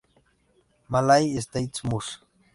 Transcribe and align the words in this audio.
Malay 0.89 1.37
States 1.39 1.83
Mus. 1.83 2.17